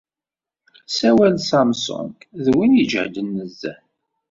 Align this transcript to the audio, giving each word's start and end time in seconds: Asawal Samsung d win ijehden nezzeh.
Asawal 0.87 1.33
Samsung 1.47 2.15
d 2.43 2.45
win 2.55 2.73
ijehden 2.83 3.27
nezzeh. 3.37 3.79